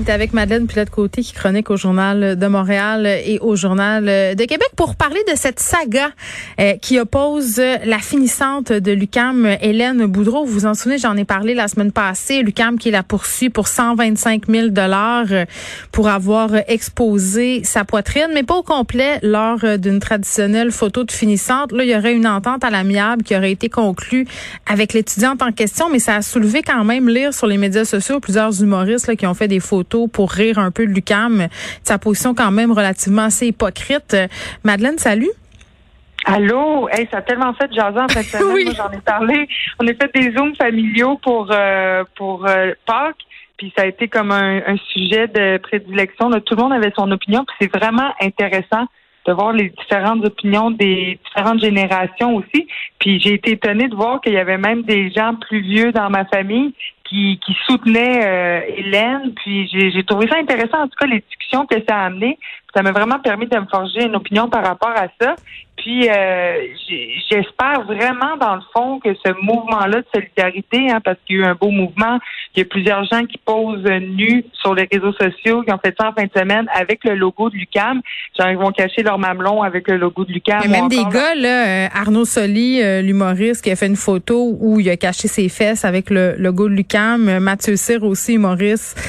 [0.00, 4.44] On est avec Madeleine Pilote-Côté qui chronique au Journal de Montréal et au Journal de
[4.44, 6.08] Québec pour parler de cette saga
[6.58, 10.46] euh, qui oppose la finissante de l'UCAM, Hélène Boudreau.
[10.46, 12.40] Vous vous en souvenez, j'en ai parlé la semaine passée.
[12.42, 15.26] L'UCAM qui la poursuit pour 125 000 dollars
[15.92, 21.72] pour avoir exposé sa poitrine, mais pas au complet lors d'une traditionnelle photo de finissante.
[21.72, 24.26] Là, il y aurait une entente à l'amiable qui aurait été conclue
[24.66, 28.18] avec l'étudiante en question, mais ça a soulevé quand même lire sur les médias sociaux
[28.18, 31.48] plusieurs humoristes qui ont fait des photos pour rire un peu de Lucam,
[31.82, 34.16] sa position quand même relativement assez hypocrite.
[34.64, 35.30] Madeleine, salut.
[36.24, 38.38] Allô, hey, ça a tellement fait jaser en fait.
[38.52, 38.64] oui.
[38.64, 39.48] Moi, j'en ai parlé.
[39.78, 43.24] On a fait des zooms familiaux pour euh, pour euh, Pâques,
[43.56, 46.30] puis ça a été comme un, sujet de prédilection.
[46.30, 48.86] Tout le monde avait son opinion, puis c'est vraiment intéressant
[49.26, 52.66] de voir les différentes opinions des différentes générations aussi.
[52.98, 56.10] Puis j'ai été étonnée de voir qu'il y avait même des gens plus vieux dans
[56.10, 56.74] ma famille
[57.10, 59.34] qui, qui soutenait euh, Hélène.
[59.34, 62.38] Puis j'ai trouvé ça intéressant, en tout cas, les discussions que ça a amené.
[62.74, 65.34] Ça m'a vraiment permis de me forger une opinion par rapport à ça.
[65.80, 66.66] Puis euh,
[67.30, 71.42] j'espère vraiment, dans le fond, que ce mouvement-là de solidarité, hein, parce qu'il y a
[71.42, 72.18] eu un beau mouvement,
[72.54, 75.94] il y a plusieurs gens qui posent nus sur les réseaux sociaux, qui ont fait
[75.98, 78.02] ça en fin de semaine avec le logo de l'UCAM.
[78.38, 80.68] Genre, ils vont cacher leur mamelon avec le logo de l'UCAM.
[80.68, 84.80] Même des gars, là, euh, Arnaud Soli, euh, l'humoriste, qui a fait une photo où
[84.80, 87.38] il a caché ses fesses avec le logo de l'UCAM.
[87.38, 89.00] Mathieu Cyr aussi, humoriste,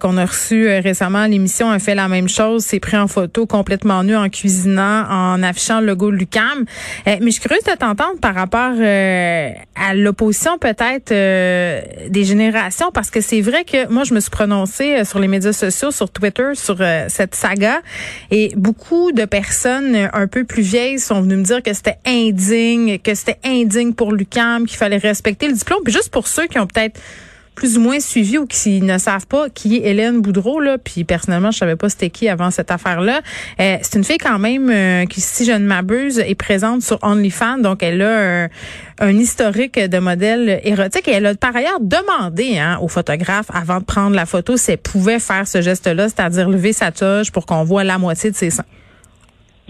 [0.00, 2.66] qu'on a reçu récemment à l'émission, a fait la même chose.
[2.80, 6.64] pris en photo complètement nu en cuisinant, en affichant le logo Lucam.
[7.06, 12.24] Euh, mais je suis curieuse de t'entendre par rapport euh, à l'opposition peut-être euh, des
[12.24, 15.90] générations, parce que c'est vrai que moi, je me suis prononcée sur les médias sociaux,
[15.90, 16.78] sur Twitter, sur
[17.08, 17.80] cette saga,
[18.30, 22.98] et beaucoup de personnes un peu plus vieilles sont venues me dire que c'était indigne,
[22.98, 25.80] que c'était indigne pour Lucam, qu'il fallait respecter le diplôme.
[25.84, 27.00] Puis juste pour ceux qui ont peut-être
[27.58, 31.02] plus ou moins suivi ou qui ne savent pas qui est Hélène Boudreau là, puis
[31.02, 33.20] personnellement je savais pas c'était qui avant cette affaire-là.
[33.58, 37.00] Euh, c'est une fille quand même euh, qui, si je ne m'abuse, est présente sur
[37.02, 38.48] OnlyFans, donc elle a
[39.00, 43.80] un, historique de modèle érotique et elle a par ailleurs demandé hein, au photographe avant
[43.80, 47.44] de prendre la photo si elle pouvait faire ce geste-là, c'est-à-dire lever sa toge pour
[47.44, 48.64] qu'on voit la moitié de ses seins.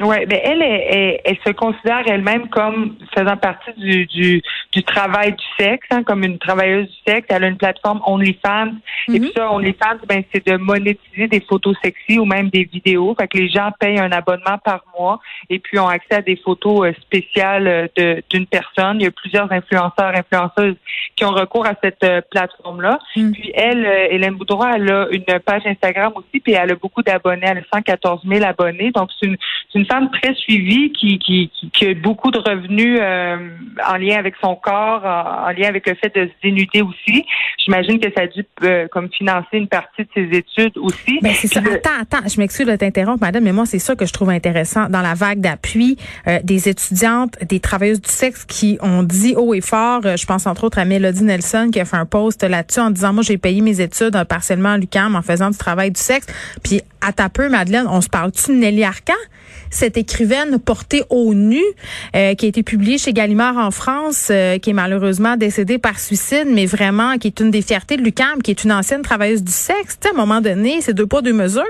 [0.00, 4.42] Oui, mais elle, elle, elle, se considère elle-même comme faisant partie du, du,
[4.72, 7.26] du travail du sexe, hein, comme une travailleuse du sexe.
[7.30, 8.74] Elle a une plateforme OnlyFans.
[9.08, 9.20] Et mhm.
[9.20, 13.16] puis ça, OnlyFans, ben, c'est de monétiser des photos sexy ou même des vidéos.
[13.18, 15.20] Fait que les gens payent un abonnement par mois
[15.50, 19.00] et puis ont accès à des photos euh, spéciales euh, d'une personne.
[19.00, 20.76] Il y a plusieurs influenceurs, influenceuses
[21.16, 23.00] qui ont recours à cette euh, plateforme-là.
[23.16, 23.32] Mhm.
[23.32, 27.46] Puis elle, Hélène Boudreau, elle a une page Instagram aussi, puis elle a beaucoup d'abonnés.
[27.46, 28.92] Elle a 114 000 abonnés.
[28.92, 29.36] Donc, c'est une,
[29.72, 33.36] c'est une femme très suivie qui, qui, qui, a beaucoup de revenus euh,
[33.86, 37.24] en lien avec son corps, en, lien avec le fait de se dénuder aussi.
[37.64, 41.18] J'imagine que ça a dû euh, comme financer une partie de ses études aussi.
[41.22, 41.60] Ben, c'est ça.
[41.60, 44.88] Attends, attends, je m'excuse de t'interrompre, madame, mais moi, c'est ça que je trouve intéressant
[44.88, 49.54] dans la vague d'appui euh, des étudiantes, des travailleuses du sexe qui ont dit haut
[49.54, 52.80] et fort, je pense entre autres à Mélodie Nelson qui a fait un post là-dessus
[52.80, 56.00] en disant, moi, j'ai payé mes études partiellement à l'UQAM en faisant du travail du
[56.00, 56.26] sexe.
[56.62, 59.14] Puis, à ta peu, Madeleine, on se parle-tu de Nelly Arcan?
[59.78, 61.62] Cette écrivaine portée au nu
[62.16, 66.00] euh, qui a été publiée chez Gallimard en France, euh, qui est malheureusement décédée par
[66.00, 69.44] suicide, mais vraiment qui est une des fiertés de Lucam, qui est une ancienne travailleuse
[69.44, 69.96] du sexe.
[70.04, 71.62] à un moment donné, c'est deux pas deux mesures.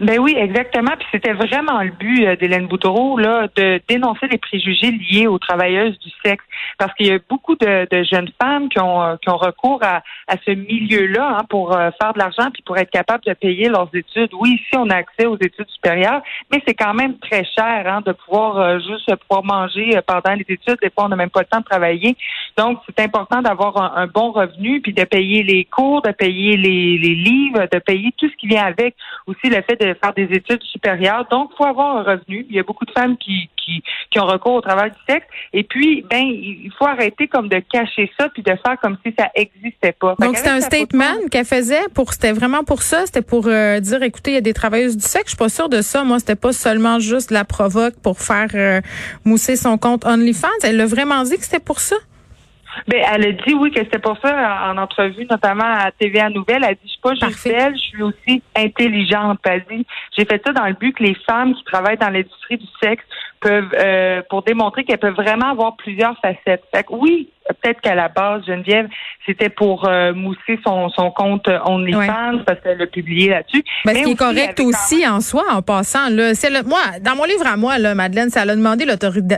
[0.00, 0.92] Ben oui, exactement.
[0.96, 5.40] Puis c'était vraiment le but euh, d'Hélène Boutreau là, de dénoncer les préjugés liés aux
[5.40, 6.44] travailleuses du sexe,
[6.78, 10.02] parce qu'il y a beaucoup de, jeunes femmes qui ont euh, qui ont recours à,
[10.28, 13.68] à ce milieu-là hein, pour euh, faire de l'argent puis pour être capable de payer
[13.68, 14.30] leurs études.
[14.38, 18.00] Oui, ici on a accès aux études supérieures, mais c'est quand même très cher hein,
[18.06, 20.78] de pouvoir juste pouvoir manger pendant les études.
[20.80, 22.16] Des fois, on n'a même pas le temps de travailler.
[22.56, 26.98] Donc, c'est important d'avoir un, bon revenu puis de payer les cours, de payer les,
[26.98, 28.94] les livres, de payer tout ce qui vient avec.
[29.26, 31.26] Aussi le fait de faire des études supérieures.
[31.30, 32.46] Donc, il faut avoir un revenu.
[32.48, 35.26] Il y a beaucoup de femmes qui, qui, qui ont recours au travail du sexe.
[35.52, 39.14] Et puis, ben, il faut arrêter comme de cacher ça puis de faire comme si
[39.18, 40.14] ça existait pas.
[40.18, 43.06] Donc, c'était un statement qu'elle faisait pour, c'était vraiment pour ça.
[43.06, 45.26] C'était pour euh, dire, écoutez, il y a des travailleuses du sexe.
[45.26, 46.04] Je suis pas sûre de ça.
[46.04, 48.80] Moi, c'était pas seulement juste la provoque pour faire euh,
[49.24, 50.48] mousser son compte OnlyFans.
[50.62, 51.96] Elle l'a vraiment dit que c'était pour ça?
[52.86, 56.58] Ben, elle a dit oui que c'était pour ça en entrevue, notamment à TVA Nouvelle.
[56.58, 59.38] Elle a dit je suis pas juste belle, je suis aussi intelligente.
[59.44, 59.86] Elle dit
[60.16, 63.04] j'ai fait ça dans le but que les femmes qui travaillent dans l'industrie du sexe
[63.40, 66.64] peuvent euh, pour démontrer qu'elles peuvent vraiment avoir plusieurs facettes.
[66.74, 68.88] Fait que oui, peut-être qu'à la base, Geneviève,
[69.26, 73.62] c'était pour euh, mousser son, son compte OnlyFans parce qu'elle l'a publié là-dessus.
[73.84, 76.08] Ben, Mais ce qui est correct aussi en soi, en passant.
[76.10, 78.86] Là, c'est le, moi, dans mon livre à moi, là, Madeleine, ça a demandé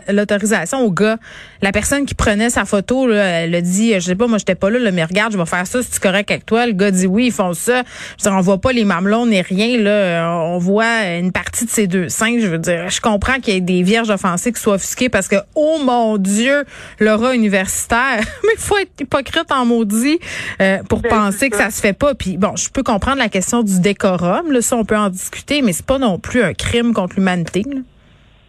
[0.09, 1.17] l'autorisation au gars.
[1.62, 4.55] La personne qui prenait sa photo, là, elle a dit, je sais pas, moi, j'étais
[4.55, 6.67] pas là, mais regarde, je vais faire ça, si tu correct avec toi?
[6.67, 7.83] Le gars dit oui, ils font ça.
[8.19, 9.79] Je veux dire, on voit pas les mamelons ni rien.
[9.79, 12.39] Là, on voit une partie de ces deux seins.
[12.41, 15.29] Je veux dire, je comprends qu'il y ait des vierges offensées qui soient offusquées parce
[15.29, 16.65] que, oh mon Dieu,
[16.99, 18.00] l'aura universitaire
[18.44, 20.19] mais il faut être hypocrite en maudit
[20.61, 21.70] euh, pour ben, penser que ça.
[21.70, 22.14] se fait pas.
[22.14, 25.62] Puis bon, je peux comprendre la question du décorum, là, ça on peut en discuter,
[25.62, 27.64] mais c'est pas non plus un crime contre l'humanité.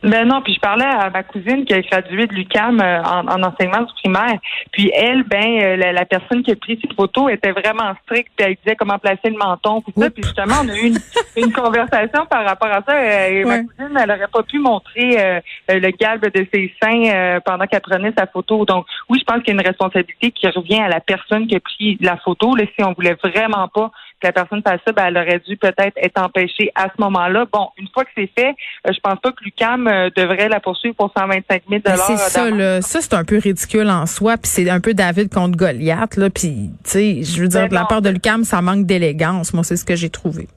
[0.04, 3.44] Ben non, puis je parlais à ma cousine qui a gradué de l'UCAM euh, en,
[3.44, 4.40] enseignement du primaire.
[4.72, 8.48] Puis elle, ben euh, la, personne qui a pris cette photo était vraiment stricte, puis
[8.48, 10.10] elle disait comment placer le menton, tout ça.
[10.10, 10.98] Puis justement, on a eu une,
[11.54, 12.94] conversation par rapport à ça.
[12.94, 17.82] Euh, Ma cousine, elle aurait pas pu montrer le galbe de ses seins pendant qu'elle
[17.82, 18.66] prenait sa photo.
[18.66, 21.56] Donc oui, je pense qu'il y a une responsabilité qui revient à la personne qui
[21.56, 22.56] a pris la photo.
[22.56, 23.92] Là, si on voulait vraiment pas
[24.22, 27.46] que la personne fasse ça, ben, elle aurait dû peut-être être empêchée à ce moment-là.
[27.52, 28.56] Bon, une fois que c'est fait,
[28.88, 32.82] je pense pas que l'UCAM euh, devrait la poursuivre pour 125 000 C'est ça, là.
[32.82, 34.38] Ça, c'est un peu ridicule en soi.
[34.38, 36.30] Puis c'est un peu David contre Goliath, là.
[36.30, 39.54] Puis, tu sais, je veux dire, ben de la part de l'UCAM, ça manque d'élégance.
[39.54, 40.48] Moi, c'est ce que j'ai trouvé.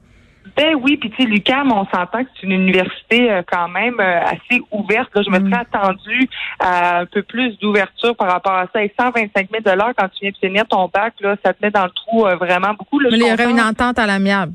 [0.55, 3.99] Ben oui, puis tu sais, l'UQAM, on s'entend que c'est une université euh, quand même
[3.99, 5.09] euh, assez ouverte.
[5.13, 5.21] Là.
[5.25, 5.49] Je me mm.
[5.49, 6.29] serais attendu
[6.59, 8.83] à un peu plus d'ouverture par rapport à ça.
[8.83, 9.63] Et 125 000
[9.97, 12.73] quand tu viens de finir ton bac, là, ça te met dans le trou vraiment
[12.77, 13.01] beaucoup.
[13.01, 14.53] Mais il y aurait une entente à l'amiable.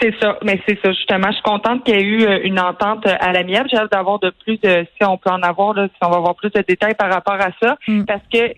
[0.00, 1.28] C'est ça, mais c'est ça justement.
[1.28, 3.68] Je suis contente qu'il y ait eu euh, une entente euh, à l'amiable.
[3.70, 6.16] J'ai hâte d'avoir de plus, de, si on peut en avoir, là, si on va
[6.16, 8.04] avoir plus de détails par rapport à ça, mm.
[8.04, 8.54] parce que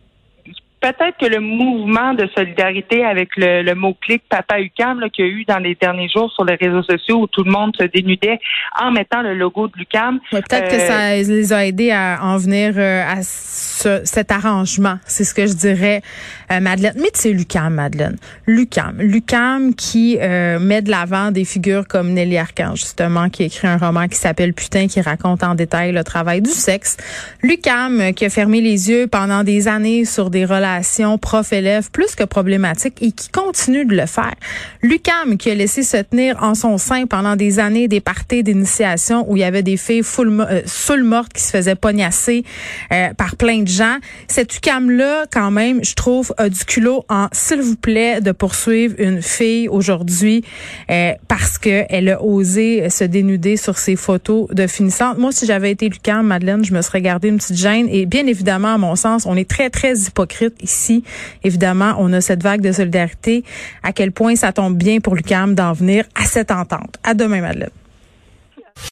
[0.82, 5.44] peut-être que le mouvement de solidarité avec le, mot-clic Papa UCAM qu'il y a eu
[5.44, 8.40] dans les derniers jours sur les réseaux sociaux où tout le monde se dénudait
[8.80, 10.18] en mettant le logo de l'UCAM.
[10.30, 14.98] peut-être que ça euh, les a aidés à en venir euh, à cet arrangement.
[15.06, 16.02] C'est ce que je dirais,
[16.50, 16.94] euh, Madeleine.
[16.96, 18.16] Mais c'est l'UCAM, Madeleine.
[18.46, 18.96] L'UCAM.
[18.98, 24.08] L'UCAM qui met de l'avant des figures comme Nelly Archange, justement, qui écrit un roman
[24.08, 26.96] qui s'appelle Putain, qui raconte en détail le travail du sexe.
[27.42, 30.71] L'UCAM qui a fermé les yeux pendant des années sur des relations
[31.20, 34.34] prof-élève plus que problématique et qui continue de le faire.
[34.82, 39.30] Lucam qui a laissé se tenir en son sein pendant des années des parties d'initiation
[39.30, 42.44] où il y avait des filles full, euh, mortes qui se faisaient pognasser
[42.92, 43.96] euh, par plein de gens.
[44.28, 48.32] Cette UCAM là quand même, je trouve a du culot en s'il vous plaît de
[48.32, 50.44] poursuivre une fille aujourd'hui
[50.90, 55.18] euh, parce que elle a osé se dénuder sur ses photos de finissante.
[55.18, 58.26] Moi si j'avais été Lucam Madeleine, je me serais gardé une petite gêne et bien
[58.26, 61.04] évidemment à mon sens, on est très très hypocrite ici,
[61.42, 63.44] évidemment, on a cette vague de solidarité.
[63.82, 66.96] À quel point ça tombe bien pour l'UCAM d'en venir à cette entente.
[67.02, 67.81] À demain, Madeleine.